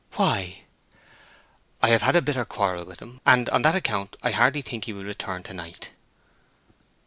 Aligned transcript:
"Why?" 0.15 0.63
"I 1.83 1.89
have 1.89 2.01
had 2.01 2.15
a 2.15 2.23
bitter 2.23 2.43
quarrel 2.43 2.85
with 2.85 3.01
him; 3.03 3.21
and 3.23 3.47
on 3.51 3.61
that 3.61 3.75
account 3.75 4.15
I 4.23 4.31
hardly 4.31 4.63
think 4.63 4.85
he 4.85 4.93
will 4.93 5.03
return 5.03 5.43
to 5.43 5.53
night." 5.53 5.91